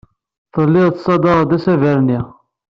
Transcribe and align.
Tellid 0.53 0.91
tessadared 0.93 1.49
asaber-nni. 1.57 2.19